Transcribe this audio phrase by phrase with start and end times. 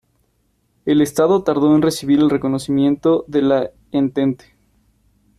[0.83, 4.55] El Estado tardó en recibir el reconocimiento de la Entente.